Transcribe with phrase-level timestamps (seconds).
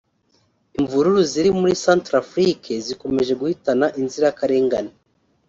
[0.79, 4.91] Imvururu ziri muri Centrafrique zikomeje guhitana inzirakarengane